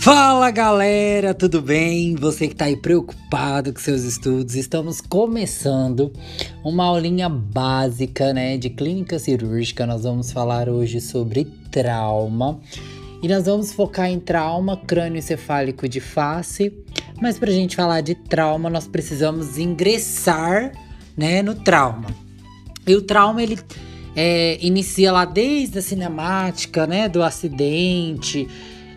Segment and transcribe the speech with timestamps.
[0.00, 2.14] Fala galera, tudo bem?
[2.14, 6.10] Você que está aí preocupado com seus estudos, estamos começando
[6.64, 9.84] uma aulinha básica, né, de clínica cirúrgica.
[9.84, 12.58] Nós vamos falar hoje sobre trauma
[13.22, 16.72] e nós vamos focar em trauma crânioencefálico de face.
[17.20, 20.72] Mas para a gente falar de trauma, nós precisamos ingressar,
[21.14, 22.08] né, no trauma.
[22.86, 23.58] E o trauma ele
[24.16, 28.48] é, inicia lá desde a cinemática, né, do acidente.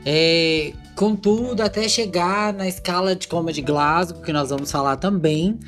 [0.06, 0.72] É,
[1.04, 5.60] Contudo, até chegar na escala de coma de Glasgow, que nós vamos falar também.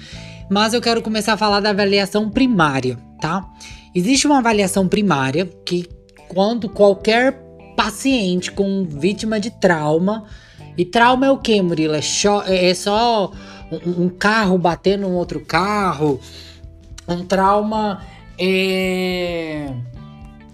[0.50, 3.46] Mas eu quero começar a falar da avaliação primária, tá?
[3.94, 5.90] Existe uma avaliação primária que,
[6.30, 7.34] quando qualquer
[7.76, 10.24] paciente com vítima de trauma,
[10.78, 11.96] e trauma é o que, Murilo?
[11.96, 13.30] É, é só
[13.70, 16.18] um, um carro batendo um outro carro?
[17.06, 18.02] Um trauma
[18.40, 19.68] é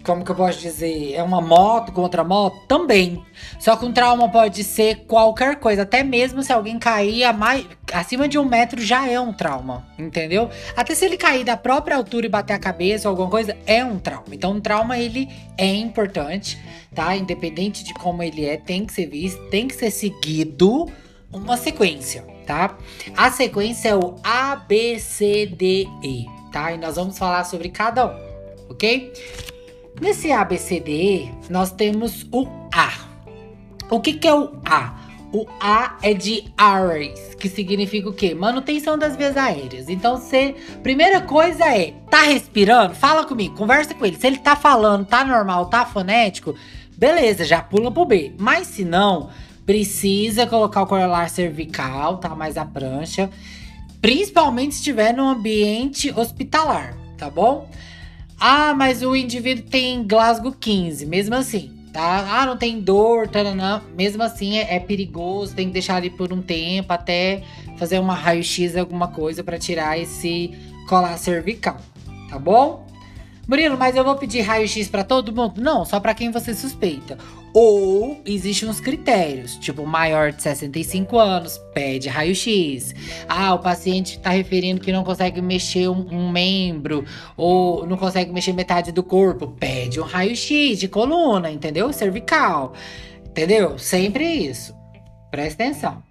[0.04, 1.14] como que eu posso dizer?
[1.14, 2.66] É uma moto contra moto?
[2.68, 3.24] Também.
[3.60, 5.84] Só que um trauma pode ser qualquer coisa.
[5.84, 9.86] Até mesmo se alguém cair a mais, acima de um metro já é um trauma.
[9.98, 10.50] Entendeu?
[10.76, 13.84] Até se ele cair da própria altura e bater a cabeça ou alguma coisa, é
[13.84, 14.26] um trauma.
[14.32, 16.58] Então, um trauma ele é importante,
[16.94, 17.16] tá?
[17.16, 20.92] Independente de como ele é, tem que ser visto, tem que ser seguido
[21.32, 22.78] uma sequência, tá?
[23.16, 26.74] A sequência é o A, B, C, D, E, tá?
[26.74, 28.20] E nós vamos falar sobre cada um,
[28.70, 29.14] ok?
[30.00, 32.92] Nesse ABCDE, nós temos o A.
[33.90, 34.96] O que, que é o A?
[35.34, 38.34] O A é de ARES, que significa o quê?
[38.34, 39.90] Manutenção das vias aéreas.
[39.90, 40.56] Então, você.
[40.84, 42.96] Primeira coisa é, tá respirando?
[42.96, 44.18] Fala comigo, conversa com ele.
[44.18, 46.56] Se ele tá falando, tá normal, tá fonético,
[46.98, 48.34] beleza, já pula pro B.
[48.38, 49.30] Mas se não,
[49.66, 52.36] precisa colocar o corolar cervical, tá?
[52.36, 53.30] Mais a prancha.
[54.02, 57.70] Principalmente se estiver no ambiente hospitalar, tá bom?
[58.44, 62.42] Ah, mas o indivíduo tem Glasgow 15, mesmo assim, tá?
[62.42, 63.84] Ah, não tem dor, taranã.
[63.96, 67.44] mesmo assim é, é perigoso, tem que deixar ali por um tempo até
[67.78, 70.58] fazer uma raio-x, alguma coisa para tirar esse
[70.90, 71.78] colar cervical,
[72.32, 72.88] tá bom?
[73.48, 75.62] Murilo, mas eu vou pedir raio-x para todo mundo?
[75.62, 77.18] Não, só para quem você suspeita.
[77.54, 82.96] Ou existem uns critérios, tipo maior de 65 anos, pede raio-x.
[83.28, 87.04] Ah, o paciente está referindo que não consegue mexer um, um, membro,
[87.36, 91.92] ou não consegue mexer metade do corpo, pede um raio-x de coluna, entendeu?
[91.92, 92.74] Cervical,
[93.26, 93.78] entendeu?
[93.78, 94.74] Sempre isso.
[95.30, 96.04] Presta atenção.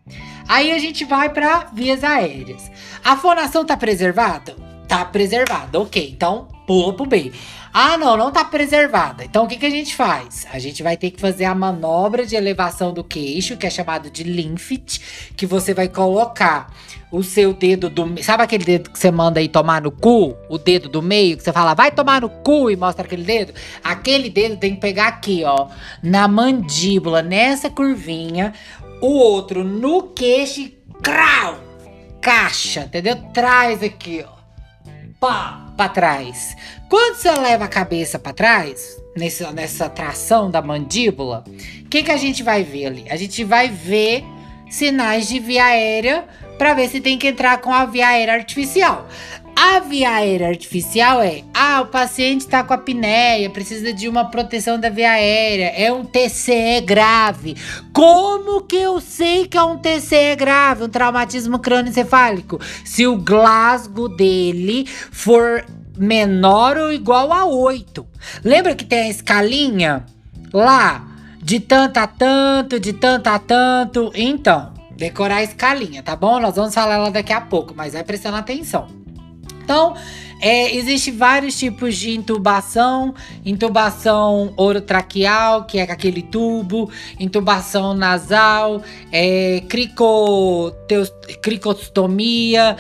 [0.48, 2.70] Aí a gente vai para vias aéreas.
[3.04, 4.69] A fonação tá preservada?
[4.90, 6.10] Tá preservada, ok.
[6.12, 7.30] Então pula pro B.
[7.72, 9.24] Ah, não, não tá preservada.
[9.24, 10.48] Então o que, que a gente faz?
[10.52, 14.10] A gente vai ter que fazer a manobra de elevação do queixo, que é chamado
[14.10, 16.74] de Linfit, que você vai colocar
[17.12, 18.20] o seu dedo do.
[18.20, 20.34] Sabe aquele dedo que você manda aí tomar no cu?
[20.48, 23.54] O dedo do meio, que você fala, vai tomar no cu e mostra aquele dedo?
[23.84, 25.68] Aquele dedo tem que pegar aqui, ó,
[26.02, 28.52] na mandíbula, nessa curvinha,
[29.00, 31.60] o outro no queixo e crau!
[32.20, 33.14] Caixa, entendeu?
[33.32, 34.39] Traz aqui, ó.
[35.20, 35.70] Pá!
[35.81, 36.54] para trás.
[36.91, 42.10] Quando você leva a cabeça para trás, nessa, nessa tração da mandíbula, o que, que
[42.10, 43.06] a gente vai ver ali?
[43.08, 44.22] A gente vai ver
[44.69, 46.26] sinais de via aérea
[46.59, 49.09] para ver se tem que entrar com a via aérea artificial.
[49.56, 54.78] A via aérea artificial é: ah, o paciente está com apneia, precisa de uma proteção
[54.78, 57.56] da via aérea, é um TCE grave.
[57.92, 62.60] Como que eu sei que é um TCE grave, um traumatismo crânioencefálico?
[62.84, 65.64] Se o Glasgow dele for
[66.00, 68.06] menor ou igual a 8.
[68.42, 70.06] Lembra que tem a escalinha
[70.52, 71.06] lá?
[71.42, 74.10] De tanto a tanto, de tanto a tanto.
[74.14, 76.38] Então, decorar a escalinha, tá bom?
[76.38, 78.99] Nós vamos falar ela daqui a pouco, mas vai prestando atenção.
[79.70, 79.94] Então,
[80.40, 83.14] é, Existem vários tipos de intubação,
[83.44, 91.12] intubação orotraqueal, que é aquele tubo, intubação nasal, é, cricoteus,
[91.42, 92.76] cricostomia,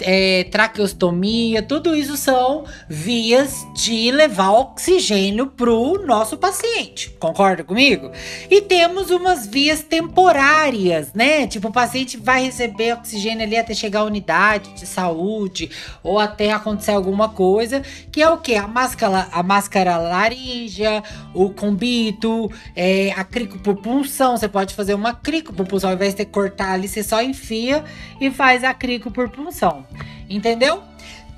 [0.00, 8.10] é, traqueostomia, tudo isso são vias de levar oxigênio para o nosso paciente, concorda comigo?
[8.50, 11.46] E temos umas vias temporárias, né?
[11.46, 15.70] Tipo, o paciente vai receber oxigênio ali até chegar à unidade de saúde
[16.02, 18.54] ou até acontecer acontecer alguma coisa, que é o que?
[18.54, 24.36] A máscara, a máscara laríngea, o combito, é, a cricopropulsão.
[24.36, 27.84] Você pode fazer uma cricopropulsão, ao invés de ter cortar ali, você só enfia
[28.20, 29.86] e faz a cricopropulsão.
[30.28, 30.82] Entendeu?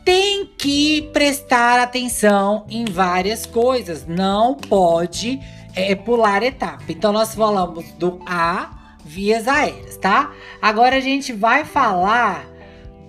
[0.05, 4.07] Tem que prestar atenção em várias coisas.
[4.07, 5.41] Não pode
[5.75, 6.85] é, pular etapa.
[6.89, 8.71] Então, nós falamos do A,
[9.05, 10.33] vias aéreas, tá?
[10.61, 12.56] Agora a gente vai falar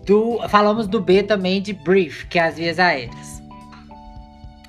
[0.07, 3.43] do, falamos do B também de brief, que é as vias aéreas.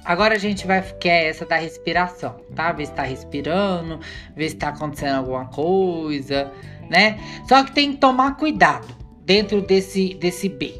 [0.05, 2.73] Agora a gente vai quer essa da respiração, tá?
[2.73, 4.00] Ver se tá respirando,
[4.35, 6.50] ver se tá acontecendo alguma coisa,
[6.90, 7.20] né?
[7.49, 8.88] Só que tem que tomar cuidado
[9.25, 10.75] dentro desse, desse B,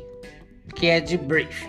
[0.75, 1.67] que é de brief.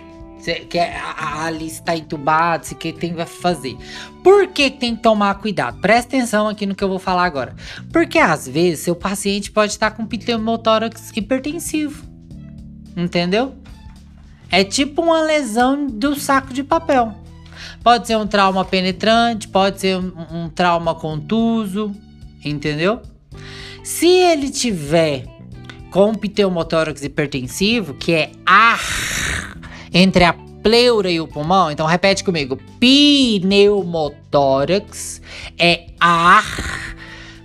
[0.70, 3.76] Que é, a Alice está entubada, se que tem que fazer.
[4.24, 5.78] Por que tem que tomar cuidado?
[5.82, 7.54] Presta atenção aqui no que eu vou falar agora.
[7.92, 12.09] Porque às vezes seu paciente pode estar com pneumotórax hipertensivo.
[13.00, 13.54] Entendeu?
[14.50, 17.14] É tipo uma lesão do saco de papel.
[17.82, 21.94] Pode ser um trauma penetrante, pode ser um, um trauma contuso,
[22.44, 23.00] entendeu?
[23.82, 25.24] Se ele tiver
[25.90, 28.78] com pneumotórax hipertensivo, que é ar
[29.92, 35.22] entre a pleura e o pulmão, então repete comigo: pneumotórax
[35.58, 36.44] é ar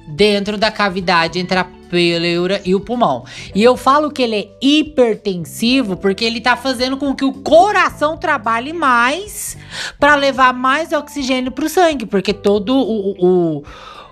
[0.08, 1.64] dentro da cavidade entre a
[1.96, 3.24] pleura e o pulmão.
[3.56, 8.18] E eu falo que ele é hipertensivo porque ele tá fazendo com que o coração
[8.18, 9.58] trabalhe mais
[9.98, 13.64] para levar mais oxigênio pro sangue, porque todo o, o,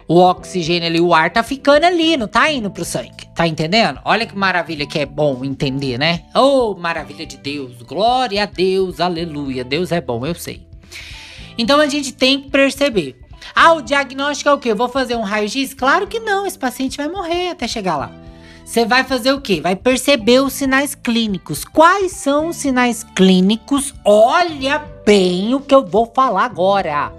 [0.07, 3.27] o oxigênio ali, o ar tá ficando ali, não tá indo pro sangue.
[3.35, 3.99] Tá entendendo?
[4.05, 6.21] Olha que maravilha que é bom entender, né?
[6.33, 7.81] Oh, maravilha de Deus.
[7.81, 9.65] Glória a Deus, aleluia.
[9.65, 10.65] Deus é bom, eu sei.
[11.57, 13.22] Então a gente tem que perceber
[13.55, 14.73] ah, o diagnóstico é o quê?
[14.73, 15.73] vou fazer um raio-x?
[15.73, 18.11] Claro que não, esse paciente vai morrer até chegar lá.
[18.65, 19.59] Você vai fazer o quê?
[19.61, 21.65] Vai perceber os sinais clínicos.
[21.65, 23.93] Quais são os sinais clínicos?
[24.05, 27.11] Olha bem o que eu vou falar agora.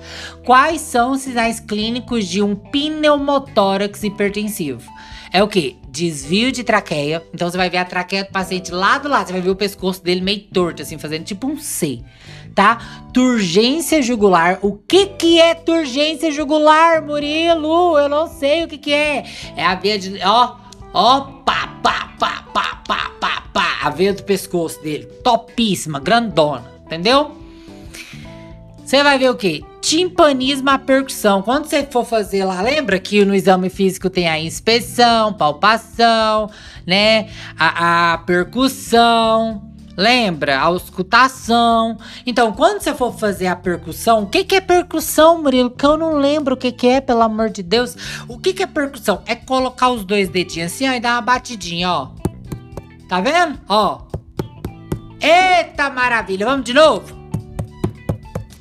[0.44, 4.90] Quais são os sinais clínicos de um pneumotórax hipertensivo?
[5.34, 5.76] É o que?
[5.88, 7.20] Desvio de traqueia.
[7.34, 9.26] Então você vai ver a traqueia do paciente lá do lado.
[9.26, 12.04] Você vai ver o pescoço dele meio torto, assim, fazendo tipo um C
[12.54, 12.78] tá?
[13.12, 14.60] Turgência jugular.
[14.62, 17.98] O que que é turgência jugular, Murilo?
[17.98, 19.24] Eu não sei o que que é.
[19.56, 20.20] É a veia de...
[20.24, 20.54] Ó,
[20.92, 23.78] ó, pá, pá, pá, pá, pá, pá, pá.
[23.82, 25.06] A veia do pescoço dele.
[25.24, 26.72] Topíssima, grandona.
[26.86, 27.43] Entendeu?
[28.84, 29.64] Você vai ver o que?
[29.80, 31.40] Timpanismo à percussão.
[31.40, 36.50] Quando você for fazer lá, lembra que no exame físico tem a inspeção, palpação,
[36.86, 37.30] né?
[37.58, 39.72] A, a percussão.
[39.96, 40.58] Lembra?
[40.58, 41.96] A auscultação.
[42.26, 45.70] Então, quando você for fazer a percussão, o que, que é percussão, Murilo?
[45.70, 47.96] Que eu não lembro o que, que é, pelo amor de Deus.
[48.28, 49.22] O que, que é percussão?
[49.24, 52.10] É colocar os dois dedinhos assim, ó, e dar uma batidinha, ó.
[53.08, 53.58] Tá vendo?
[53.68, 54.02] Ó.
[55.20, 56.44] Eita maravilha!
[56.44, 57.23] Vamos de novo?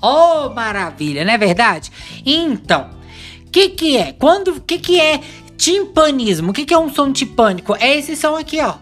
[0.05, 1.89] Oh, maravilha, não é verdade?
[2.25, 2.89] Então,
[3.47, 4.11] o que que é?
[4.11, 5.21] Quando, o que que é
[5.55, 6.51] timpanismo?
[6.51, 7.73] O que que é um som timpânico?
[7.79, 8.75] É esse som aqui, ó.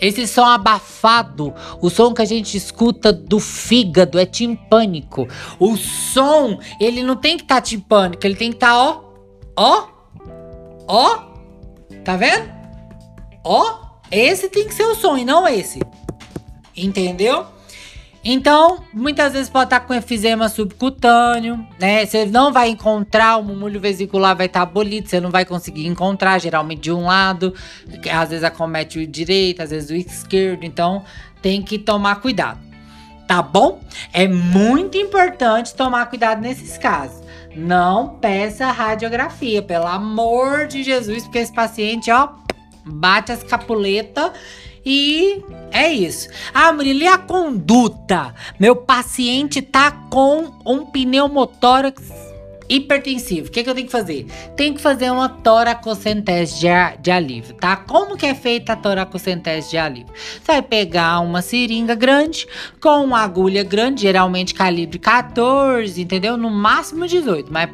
[0.00, 5.28] Esse som abafado, o som que a gente escuta do fígado é timpânico.
[5.60, 9.04] O som, ele não tem que estar tá timpânico, ele tem que estar, tá, ó,
[9.56, 9.86] ó,
[10.88, 11.18] ó,
[12.04, 12.50] tá vendo?
[13.44, 13.78] Ó,
[14.10, 15.80] esse tem que ser o som e não esse.
[16.76, 17.46] Entendeu?
[18.24, 22.06] Então, muitas vezes pode estar com efizema subcutâneo, né?
[22.06, 26.38] Você não vai encontrar, o mumulho vesicular vai estar abolido, você não vai conseguir encontrar,
[26.38, 27.52] geralmente de um lado,
[28.12, 31.02] às vezes acomete o direito, às vezes o esquerdo, então
[31.40, 32.60] tem que tomar cuidado,
[33.26, 33.80] tá bom?
[34.12, 37.20] É muito importante tomar cuidado nesses casos.
[37.56, 42.28] Não peça radiografia, pelo amor de Jesus, porque esse paciente, ó,
[42.84, 44.30] bate as capuletas
[44.84, 46.28] e é isso.
[46.52, 48.34] Ah, Murilo, e a conduta?
[48.58, 52.02] Meu paciente tá com um pneumotórax
[52.68, 53.48] hipertensivo.
[53.48, 54.26] O que, que eu tenho que fazer?
[54.56, 56.66] Tem que fazer uma toracocentese de,
[57.00, 57.76] de alívio, tá?
[57.76, 60.12] Como que é feita a toracocentese de alívio?
[60.14, 62.46] Você vai pegar uma seringa grande
[62.80, 66.36] com uma agulha grande, geralmente calibre 14, entendeu?
[66.36, 67.68] No máximo 18, mas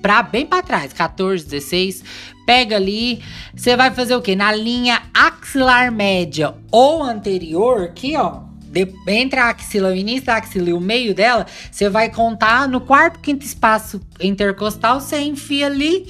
[0.00, 2.04] pra bem para trás, 14, 16,
[2.48, 3.22] pega ali,
[3.54, 4.34] você vai fazer o que?
[4.34, 10.36] Na linha axilar média ou anterior, aqui ó, de, entre a axila, o início da
[10.36, 15.66] axila e o meio dela, você vai contar no quarto, quinto espaço intercostal, você enfia
[15.66, 16.06] ali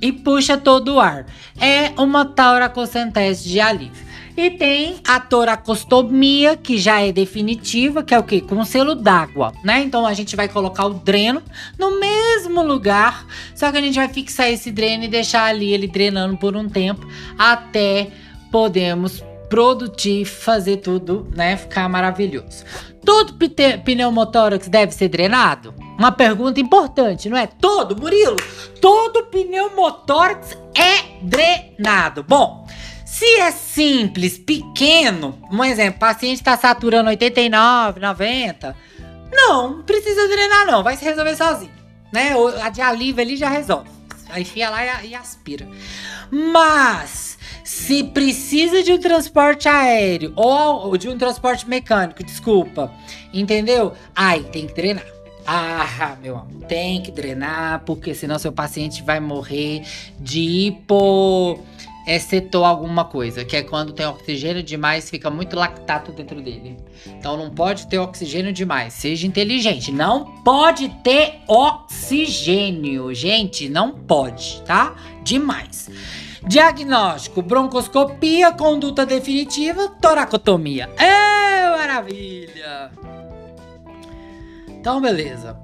[0.00, 1.26] e puxa todo o ar.
[1.60, 4.05] É uma tauracocentese de alívio.
[4.36, 8.40] E tem a toracostomia, que já é definitiva, que é o quê?
[8.40, 9.80] Com selo d'água, né?
[9.82, 11.42] Então a gente vai colocar o dreno
[11.78, 15.86] no mesmo lugar, só que a gente vai fixar esse dreno e deixar ali ele
[15.86, 17.06] drenando por um tempo
[17.38, 18.08] até
[18.50, 21.56] podemos produzir, fazer tudo, né?
[21.56, 22.64] Ficar maravilhoso.
[23.04, 23.34] Todo
[23.84, 25.72] pneumotórax deve ser drenado?
[25.96, 27.46] Uma pergunta importante, não é?
[27.46, 28.36] Todo, Murilo?
[28.80, 32.24] Todo pneumotórax é drenado.
[32.24, 32.65] Bom,
[33.16, 38.76] se é simples, pequeno, um exemplo, paciente está saturando 89, 90,
[39.32, 41.72] não, precisa drenar não, vai se resolver sozinho,
[42.12, 42.34] né?
[42.62, 43.88] A de alívio ali já resolve.
[44.28, 45.66] Aí enfia lá e, e aspira.
[46.30, 52.92] Mas Se precisa de um transporte aéreo ou de um transporte mecânico, desculpa,
[53.32, 53.94] entendeu?
[54.14, 55.04] Ai, tem que drenar.
[55.46, 59.82] Ah, meu amor, tem que drenar, porque senão seu paciente vai morrer
[60.20, 61.64] de hipo
[62.06, 66.76] excetou alguma coisa, que é quando tem oxigênio demais, fica muito lactato dentro dele.
[67.06, 68.92] Então não pode ter oxigênio demais.
[68.92, 69.90] Seja inteligente.
[69.90, 73.68] Não pode ter oxigênio, gente.
[73.68, 74.94] Não pode, tá?
[75.24, 75.90] Demais.
[76.46, 80.88] Diagnóstico: broncoscopia, conduta definitiva, toracotomia.
[80.96, 82.92] É maravilha!
[84.68, 85.58] Então, beleza.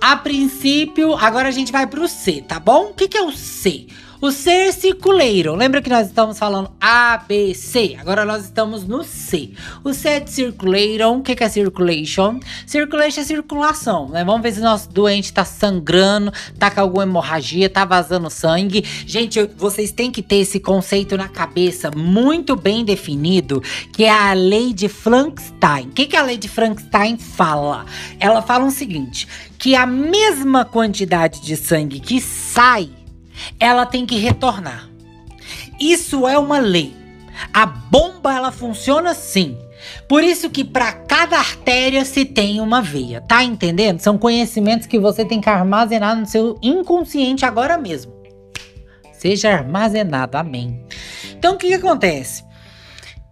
[0.00, 2.90] A princípio, agora a gente vai pro C, tá bom?
[2.90, 3.86] O que, que é o C?
[4.20, 5.54] O ser circuleiro.
[5.54, 7.96] Lembra que nós estamos falando A, B, C?
[8.00, 9.52] Agora nós estamos no C.
[9.84, 11.18] O C é circulation.
[11.18, 12.40] O que, que é circulation?
[12.66, 14.24] Circulation é circulação, né?
[14.24, 18.84] Vamos ver se nosso doente tá sangrando, tá com alguma hemorragia, tá vazando sangue.
[19.06, 24.32] Gente, vocês têm que ter esse conceito na cabeça muito bem definido, que é a
[24.32, 25.86] lei de Frankenstein.
[25.86, 27.86] O que, que a lei de Frankenstein fala?
[28.18, 32.97] Ela fala o seguinte: que a mesma quantidade de sangue que sai
[33.58, 34.88] ela tem que retornar.
[35.78, 36.94] Isso é uma lei.
[37.52, 39.56] A bomba ela funciona assim.
[40.08, 44.00] Por isso que para cada artéria se tem uma veia, tá entendendo?
[44.00, 48.12] São conhecimentos que você tem que armazenar no seu inconsciente agora mesmo.
[49.12, 50.84] Seja armazenado, amém.
[51.30, 52.44] Então o que, que acontece?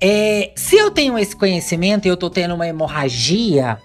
[0.01, 3.79] É, se eu tenho esse conhecimento e eu tô tendo uma hemorragia,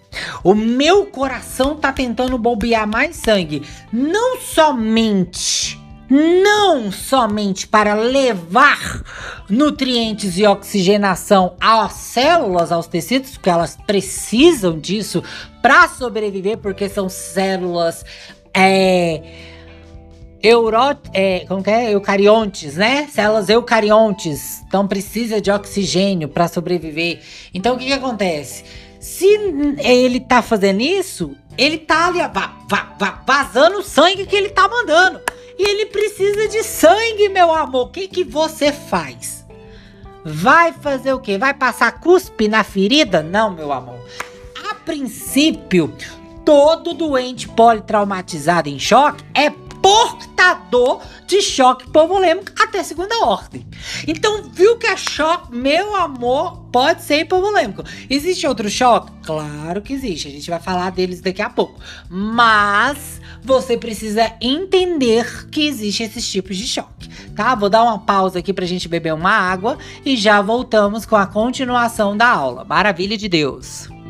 [0.44, 3.63] o meu coração tá tentando bombear mais sangue.
[3.94, 5.80] Não somente
[6.12, 9.01] não somente para levar
[9.50, 15.24] nutrientes e oxigenação às células, aos tecidos, porque elas precisam disso
[15.62, 18.03] para sobreviver, porque são células
[18.53, 19.22] é,
[20.44, 20.77] euro,
[21.13, 21.94] é, como que é?
[21.94, 23.08] eucariontes, né?
[23.10, 27.22] Células eucariontes, então precisa de oxigênio para sobreviver.
[27.53, 28.65] Então o que, que acontece?
[29.00, 29.25] Se
[29.80, 34.50] ele tá fazendo isso, ele tá ali va, va, va, vazando o sangue que ele
[34.50, 35.22] tá mandando.
[35.63, 37.88] Ele precisa de sangue, meu amor.
[37.88, 39.46] O que, que você faz?
[40.25, 41.38] Vai fazer o quê?
[41.38, 43.22] Vai passar cuspe na ferida?
[43.22, 44.00] Não, meu amor.
[44.70, 45.94] A princípio,
[46.44, 49.51] todo doente politraumatizado em choque é
[49.82, 53.65] portador de choque hipovolêmico até segunda ordem.
[54.08, 57.84] Então, viu que é choque, meu amor, pode ser hipovolêmico.
[58.10, 59.12] Existe outro choque?
[59.24, 60.27] Claro que existe.
[60.27, 61.80] A gente vai falar deles daqui a pouco.
[62.10, 67.55] Mas você precisa entender que existe esses tipos de choque, tá?
[67.55, 71.25] Vou dar uma pausa aqui pra gente beber uma água e já voltamos com a
[71.25, 72.63] continuação da aula.
[72.63, 74.00] Maravilha de Deus!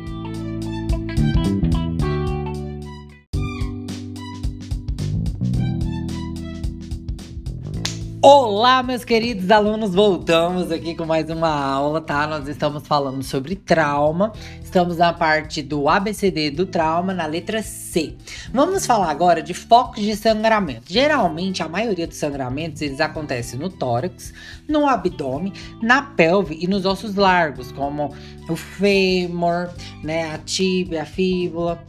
[8.24, 12.24] Olá, meus queridos alunos, voltamos aqui com mais uma aula, tá?
[12.24, 18.14] Nós estamos falando sobre trauma, estamos na parte do ABCD do trauma, na letra C.
[18.54, 20.84] Vamos falar agora de focos de sangramento.
[20.86, 24.32] Geralmente, a maioria dos sangramentos, eles acontecem no tórax,
[24.68, 25.52] no abdômen,
[25.82, 28.14] na pelve e nos ossos largos, como
[28.48, 29.68] o fêmur,
[30.00, 31.82] né, a tíbia, a fíbula,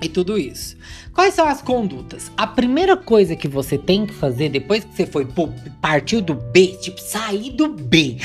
[0.00, 0.76] e tudo isso.
[1.12, 2.30] Quais são as condutas?
[2.36, 5.26] A primeira coisa que você tem que fazer depois que você foi
[5.80, 8.18] partiu do B, tipo sair do B,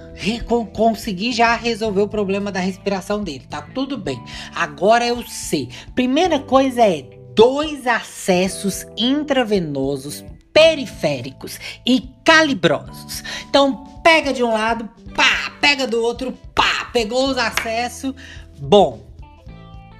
[0.72, 4.22] conseguir já resolver o problema da respiração dele, tá tudo bem.
[4.54, 5.68] Agora é o C.
[5.94, 13.22] Primeira coisa é dois acessos intravenosos periféricos e calibrosos.
[13.48, 18.12] Então pega de um lado, pá, pega do outro, pá, pegou os acessos,
[18.58, 19.06] bom,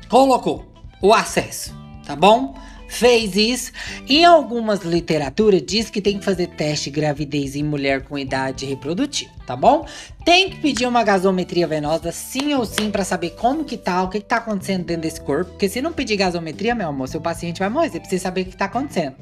[0.09, 0.70] colocou
[1.01, 2.55] o acesso, tá bom?
[2.89, 3.73] Fez isso.
[4.09, 8.67] Em algumas literaturas diz que tem que fazer teste de gravidez em mulher com idade
[8.67, 9.85] reprodutiva, tá bom?
[10.25, 14.09] Tem que pedir uma gasometria venosa, sim ou sim, para saber como que tá, o
[14.09, 15.51] que, que tá acontecendo dentro desse corpo.
[15.53, 17.91] Porque se não pedir gasometria, meu amor, seu paciente vai morrer.
[17.91, 19.17] Você precisa saber o que tá acontecendo.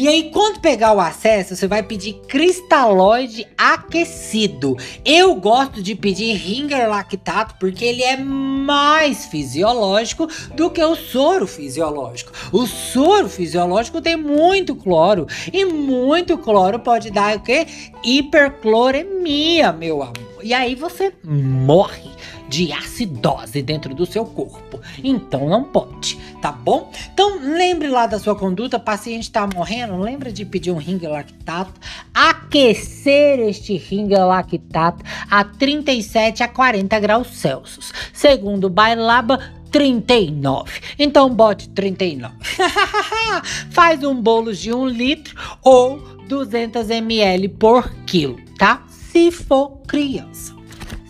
[0.00, 4.74] E aí, quando pegar o acesso, você vai pedir cristalóide aquecido.
[5.04, 11.46] Eu gosto de pedir ringer lactato porque ele é mais fisiológico do que o soro
[11.46, 12.32] fisiológico.
[12.50, 17.66] O soro fisiológico tem muito cloro e muito cloro pode dar o quê?
[18.02, 20.40] Hipercloremia, meu amor.
[20.42, 22.10] E aí você morre
[22.48, 24.80] de acidose dentro do seu corpo.
[25.02, 26.90] Então não pode, tá bom?
[27.12, 31.80] Então lembre lá da sua conduta, paciente está morrendo, lembra de pedir um ring lactato,
[32.12, 37.92] aquecer este ring lactato a 37 a 40 graus Celsius.
[38.12, 39.38] Segundo o Bailaba,
[39.70, 40.80] 39.
[40.98, 42.34] Então bote 39.
[43.70, 48.84] Faz um bolo de um litro ou 200 ml por quilo, tá?
[49.10, 50.54] Se for criança.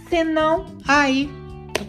[0.09, 1.31] Se não, aí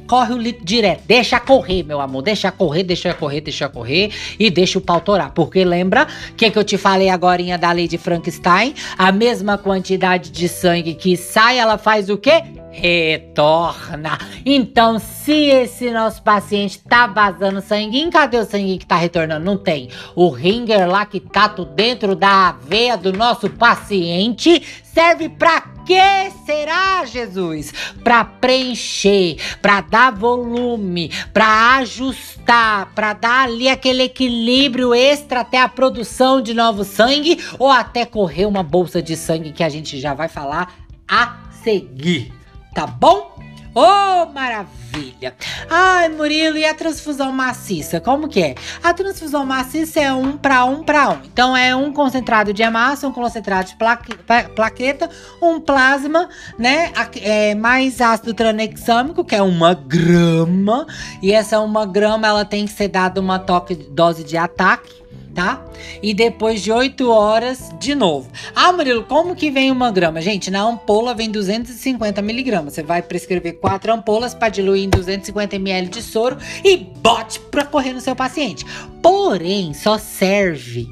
[0.08, 1.04] corre o litro direto.
[1.08, 2.22] Deixa correr, meu amor.
[2.22, 5.32] Deixa correr, deixa correr, deixa correr e deixa o pau torar.
[5.32, 8.74] Porque lembra que, que eu te falei agora da lei de Frankenstein?
[8.98, 12.44] A mesma quantidade de sangue que sai, ela faz o quê?
[12.72, 14.18] retorna.
[14.46, 19.44] Então, se esse nosso paciente tá vazando sangue, cadê o sangue que tá retornando?
[19.44, 19.90] Não tem.
[20.16, 27.04] O ringer lá que tá dentro da veia do nosso paciente serve para que será,
[27.04, 27.74] Jesus?
[28.02, 35.68] Para preencher, para dar volume, para ajustar, para dar ali aquele equilíbrio extra até a
[35.68, 40.14] produção de novo sangue ou até correr uma bolsa de sangue que a gente já
[40.14, 40.74] vai falar
[41.10, 42.32] a seguir
[42.74, 43.41] tá bom?
[43.74, 45.34] Oh, maravilha!
[45.70, 48.02] Ai, Murilo, e a transfusão maciça?
[48.02, 48.56] Como que é?
[48.84, 51.20] A transfusão maciça é um para um para um.
[51.24, 54.14] Então é um concentrado de hemácia, um concentrado de plaque,
[54.56, 55.10] plaqueta,
[55.42, 56.28] um plasma,
[56.60, 56.92] né?
[57.22, 60.86] É, mais ácido tranexâmico, que é uma grama.
[61.22, 65.01] E essa uma grama ela tem que ser dada uma toque, dose de ataque
[65.34, 65.64] tá?
[66.02, 68.30] E depois de 8 horas, de novo.
[68.56, 70.22] Ah, Murilo, como que vem uma grama?
[70.22, 72.74] Gente, na ampola vem 250 miligramas.
[72.74, 77.66] Você vai prescrever 4 ampolas para diluir em 250 ml de soro e bote para
[77.66, 78.66] correr no seu paciente.
[79.02, 80.88] Porém, só serve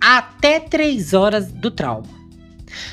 [0.00, 2.08] até 3 horas do trauma.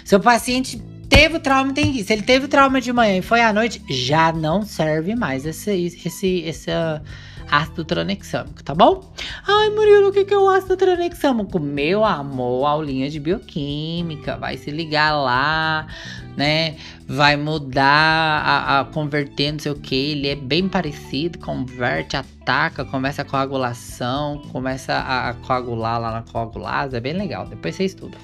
[0.03, 2.03] Seu paciente teve o trauma, tem que ir.
[2.03, 5.45] Se ele teve o trauma de manhã e foi à noite, já não serve mais
[5.45, 5.71] esse,
[6.05, 7.01] esse, essa
[7.49, 9.11] ácido tranexâmico, tá bom?
[9.47, 11.59] Ai, Murilo, o que, é o ácido tranexâmico?
[11.59, 15.87] Meu amor, aulinha de bioquímica, vai se ligar lá,
[16.35, 16.75] né?
[17.07, 20.11] Vai mudar, a, a converter, não sei o que.
[20.11, 26.21] Ele é bem parecido, converte, ataca, começa a coagulação, começa a, a coagular lá na
[26.23, 27.47] coagulase, é bem legal.
[27.47, 28.17] Depois você estuda.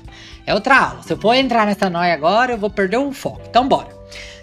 [0.45, 1.03] É outra aula.
[1.03, 3.41] Se eu for entrar nessa noia agora, eu vou perder o foco.
[3.47, 3.89] Então, bora.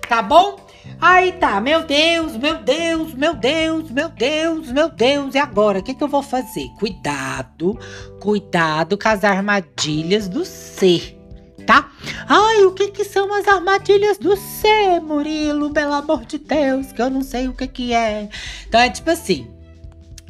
[0.09, 0.70] Tá bom?
[1.01, 5.35] Aí tá, meu Deus, meu Deus, meu Deus, meu Deus, meu Deus.
[5.35, 6.69] E agora, o que, que eu vou fazer?
[6.79, 7.79] Cuidado,
[8.21, 11.19] cuidado com as armadilhas do ser,
[11.67, 11.91] tá?
[12.29, 15.71] Ai, o que que são as armadilhas do ser, Murilo?
[15.71, 18.29] Pelo amor de Deus, que eu não sei o que que é.
[18.69, 19.51] Então é tipo assim,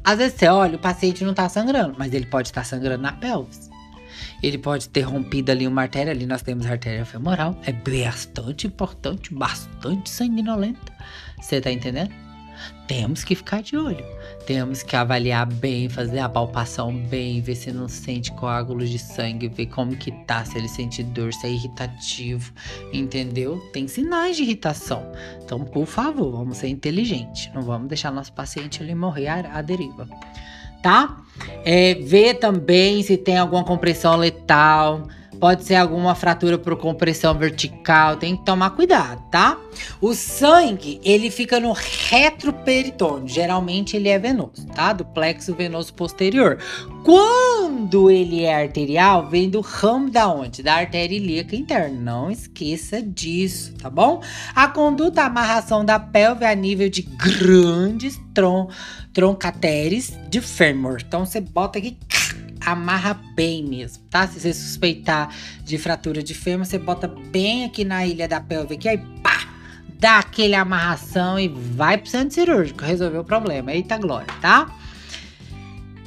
[0.05, 3.03] às vezes você olha, o paciente não tá sangrando, mas ele pode estar tá sangrando
[3.03, 3.70] na pelvis
[4.43, 8.67] ele pode ter rompido ali uma artéria, ali nós temos a artéria femoral, é bastante
[8.67, 10.93] importante, bastante sanguinolenta.
[11.41, 12.13] Você tá entendendo?
[12.87, 14.05] Temos que ficar de olho.
[14.47, 19.49] Temos que avaliar bem, fazer a palpação bem, ver se não sente coágulos de sangue,
[19.49, 22.53] ver como que tá, se ele sente dor, se é irritativo,
[22.93, 23.59] entendeu?
[23.73, 25.11] Tem sinais de irritação.
[25.43, 27.51] Então, por favor, vamos ser inteligentes.
[27.55, 30.09] Não vamos deixar nosso paciente ali morrer à deriva
[30.83, 31.17] tá?
[31.65, 35.09] É, ver também se tem alguma compressão letal.
[35.41, 39.59] Pode ser alguma fratura por compressão vertical, tem que tomar cuidado, tá?
[39.99, 44.93] O sangue, ele fica no retroperitônio, geralmente ele é venoso, tá?
[44.93, 46.59] Do plexo venoso posterior.
[47.03, 50.63] Quando ele é arterial, vem do ramo da onde?
[50.63, 51.99] Da artéria ilíaca interna.
[51.99, 54.23] Não esqueça disso, tá bom?
[54.55, 58.69] A conduta, a amarração da pelve a nível de grandes tron
[59.13, 60.99] troncateres de fêmur.
[61.07, 61.97] Então você bota aqui
[62.65, 64.27] amarra bem mesmo, tá?
[64.27, 68.75] Se você suspeitar de fratura de fêmur, você bota bem aqui na ilha da pelve,
[68.75, 69.49] aqui, aí pá!
[69.99, 73.73] Dá aquele amarração e vai pro centro cirúrgico resolver o problema.
[73.73, 74.75] Eita glória, tá?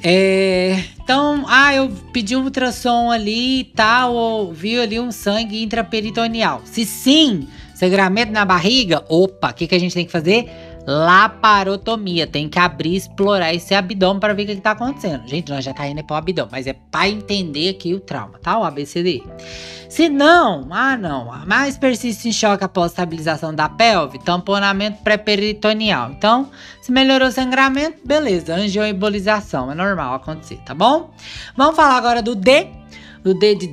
[0.05, 5.63] É, então, ah, eu pedi um ultrassom ali e tal, ou vi ali um sangue
[5.63, 6.61] intraperitoneal.
[6.65, 10.49] Se sim, sangramento na barriga, opa, o que, que a gente tem que fazer?
[10.85, 12.27] Laparotomia.
[12.27, 15.27] Tem que abrir, explorar esse abdômen para ver o que, está acontecendo.
[15.27, 18.39] Gente, nós já tá indo para o abdômen, mas é para entender aqui o trauma,
[18.39, 18.57] tá?
[18.57, 19.23] O ABCD.
[19.93, 26.09] Se não, ah não, mais persiste em choque após estabilização da pelve, tamponamento pré-peritoneal.
[26.11, 26.49] Então,
[26.81, 31.11] se melhorou o sangramento, beleza, angioembolização, é normal acontecer, tá bom?
[31.55, 32.69] Vamos falar agora do D,
[33.23, 33.67] do D de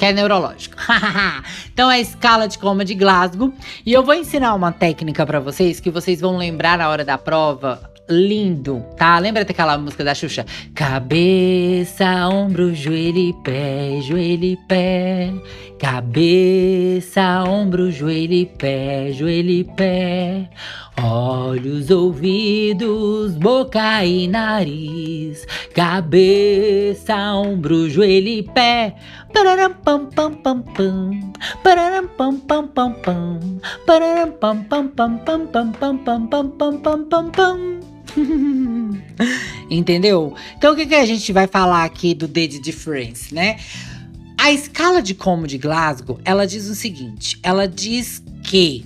[0.00, 0.76] que é neurológico.
[1.70, 3.52] então é a escala de coma de Glasgow.
[3.84, 7.18] E eu vou ensinar uma técnica para vocês que vocês vão lembrar na hora da
[7.18, 7.78] prova.
[8.08, 9.18] Lindo, tá?
[9.18, 10.44] Lembra daquela música da Xuxa?
[10.74, 15.32] Cabeça, ombro, joelho e pé, joelho e pé.
[15.78, 20.50] Cabeça, ombro, joelho e pé, joelho e pé.
[21.02, 28.94] Olhos, ouvidos, boca e nariz, cabeça, ombro, joelho e pé.
[29.32, 31.32] Pararam pam pam pam pam.
[31.64, 33.40] Pararam pam pam pam pam.
[33.86, 37.80] Pararam pam pam pam pam pam pam pam pam pam pam pam pam.
[39.70, 40.34] Entendeu?
[40.58, 43.56] Então o que, que a gente vai falar aqui do D de difference, né?
[44.36, 48.84] a escala de como de Glasgow, ela diz o seguinte: ela diz que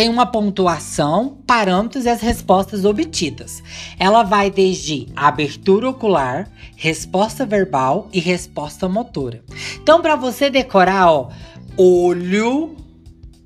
[0.00, 3.62] tem uma pontuação, parâmetros e as respostas obtidas.
[3.98, 9.44] Ela vai desde abertura ocular, resposta verbal e resposta motora.
[9.74, 11.28] Então, para você decorar, ó,
[11.76, 12.76] olho,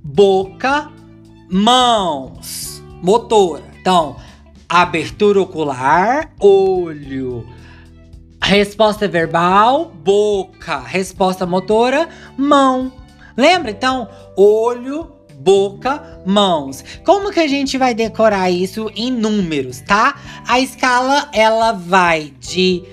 [0.00, 0.92] boca,
[1.50, 3.64] mãos, motora.
[3.80, 4.14] Então,
[4.68, 7.44] abertura ocular, olho,
[8.40, 12.92] resposta verbal, boca, resposta motora, mão.
[13.36, 13.72] Lembra?
[13.72, 16.84] Então, olho, boca, mãos.
[17.04, 20.16] Como que a gente vai decorar isso em números, tá?
[20.46, 22.84] A escala ela vai de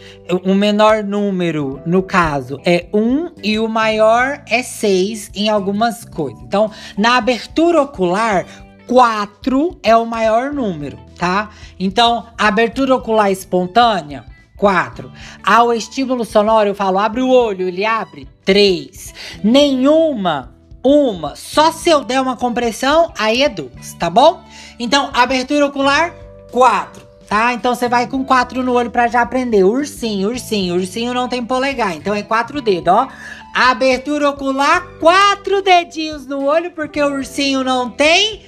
[0.44, 6.42] o menor número, no caso, é 1 e o maior é 6 em algumas coisas.
[6.44, 8.46] Então, na abertura ocular,
[8.88, 11.50] 4 é o maior número, tá?
[11.80, 14.26] Então, abertura ocular espontânea,
[14.56, 15.12] 4.
[15.44, 19.14] Ao estímulo sonoro, eu falo, abre o olho, ele abre, 3.
[19.44, 20.51] Nenhuma
[20.84, 21.36] uma.
[21.36, 24.42] Só se eu der uma compressão, aí é duas, tá bom?
[24.80, 26.14] Então, abertura ocular,
[26.52, 27.54] quatro, tá?
[27.54, 29.64] Então você vai com quatro no olho para já aprender.
[29.64, 33.08] Ursinho, ursinho, ursinho não tem polegar, então é quatro dedos, ó.
[33.54, 38.42] Abertura ocular, quatro dedinhos no olho, porque o ursinho não tem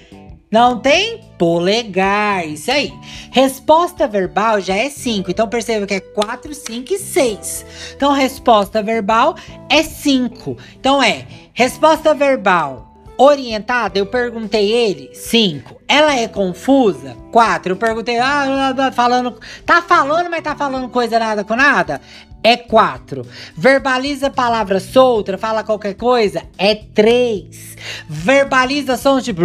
[0.54, 2.94] não tem polegar, isso aí.
[3.32, 7.66] Resposta verbal já é 5, então perceba que é 4, 5 e 6.
[7.96, 9.36] Então, resposta verbal
[9.68, 10.56] é 5.
[10.80, 15.82] Então, é resposta verbal orientada, eu perguntei ele, 5.
[15.88, 17.16] Ela é confusa?
[17.32, 17.74] 4.
[17.74, 22.02] Eu perguntei, ah, falando, tá falando, mas tá falando coisa nada com nada?
[22.44, 23.26] é 4.
[23.56, 27.78] Verbaliza palavra solta, fala qualquer coisa, é 3.
[28.08, 29.42] Verbaliza sons tipo.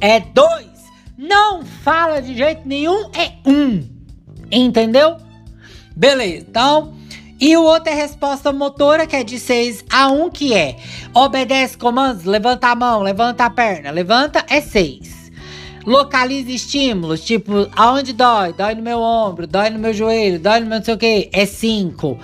[0.00, 0.66] É 2.
[1.16, 3.52] Não fala de jeito nenhum, é 1.
[3.52, 3.88] Um.
[4.50, 5.16] Entendeu?
[5.94, 6.99] Beleza, então.
[7.40, 10.76] E o outro é resposta motora, que é de 6 a 1, que é
[11.14, 15.32] obedece comandos, levanta a mão, levanta a perna, levanta é 6.
[15.86, 18.52] Localiza estímulos, tipo, aonde dói?
[18.52, 21.30] Dói no meu ombro, dói no meu joelho, dói no meu não sei o que,
[21.32, 22.18] é 5.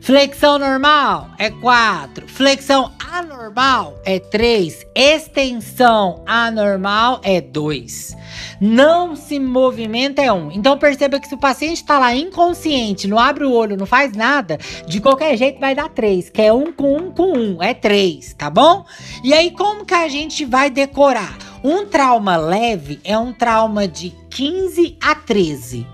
[0.00, 2.28] Flexão normal é 4.
[2.28, 4.86] Flexão anormal é 3.
[4.94, 8.16] Extensão anormal é 2.
[8.60, 10.36] Não se movimenta é 1.
[10.36, 10.52] Um.
[10.52, 14.12] Então perceba que se o paciente está lá inconsciente, não abre o olho, não faz
[14.12, 17.32] nada, de qualquer jeito vai dar 3, que é 1 um com 1 um com
[17.32, 18.84] 1, um, é 3, tá bom?
[19.24, 21.38] E aí como que a gente vai decorar?
[21.64, 25.86] Um trauma leve é um trauma de 15 a 13.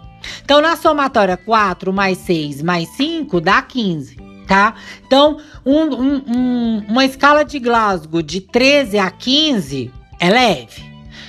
[0.44, 4.74] Então, na somatória 4 mais 6 mais 5 dá 15, tá?
[5.06, 10.84] Então, um, um, um, uma escala de Glasgow de 13 a 15 é leve.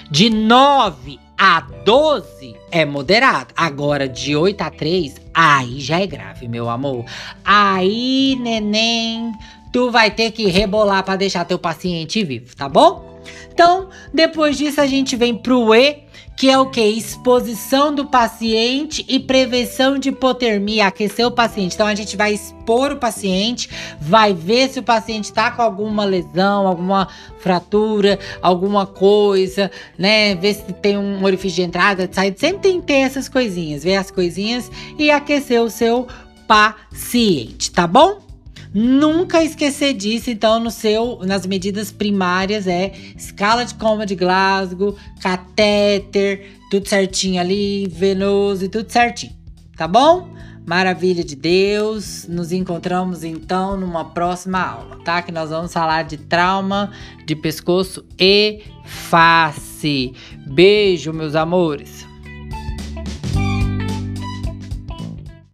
[0.10, 3.54] De 9 a 12 é moderado.
[3.56, 7.06] Agora, de 8 a 3, aí já é grave, meu amor.
[7.46, 9.32] Aí, neném,
[9.72, 13.22] tu vai ter que rebolar para deixar teu paciente vivo, tá bom?
[13.54, 16.07] Então, depois disso, a gente vem pro E,
[16.38, 16.80] que é o que?
[16.82, 21.74] Exposição do paciente e prevenção de hipotermia, aquecer o paciente.
[21.74, 23.68] Então a gente vai expor o paciente,
[24.00, 27.08] vai ver se o paciente está com alguma lesão, alguma
[27.40, 30.36] fratura, alguma coisa, né?
[30.36, 32.38] Ver se tem um orifício de entrada, de saída.
[32.38, 36.08] Sempre tem que ter essas coisinhas, ver as coisinhas e aquecer o seu
[36.48, 38.27] paciente, tá bom?
[38.74, 44.96] Nunca esquecer disso, então, no seu, nas medidas primárias é escala de coma de Glasgow,
[45.22, 49.34] catéter, tudo certinho ali, venoso e tudo certinho,
[49.76, 50.36] tá bom?
[50.66, 52.28] Maravilha de Deus.
[52.28, 55.22] Nos encontramos então numa próxima aula, tá?
[55.22, 56.92] Que nós vamos falar de trauma
[57.26, 60.14] de pescoço e face.
[60.46, 62.07] Beijo, meus amores.